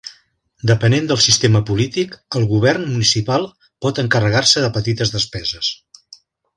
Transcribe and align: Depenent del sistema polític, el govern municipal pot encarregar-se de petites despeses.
Depenent 0.69 1.09
del 1.11 1.19
sistema 1.25 1.61
polític, 1.71 2.17
el 2.41 2.49
govern 2.53 2.89
municipal 2.95 3.47
pot 3.87 4.05
encarregar-se 4.07 4.67
de 4.67 4.75
petites 4.81 5.19
despeses. 5.19 5.75